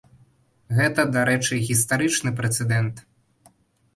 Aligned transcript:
Гэта, 0.77 1.01
дарэчы, 1.17 1.59
гістарычны 1.67 2.33
прэцэдэнт. 2.39 2.95